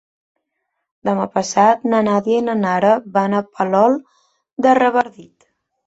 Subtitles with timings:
[1.09, 4.03] Demà passat na Nàdia i na Nara van a Palol
[4.67, 5.37] de Revardit.